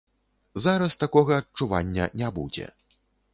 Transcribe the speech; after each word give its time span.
Зараз 0.63 0.95
такога 1.03 1.37
адчування 1.41 2.09
не 2.23 2.31
будзе. 2.39 2.67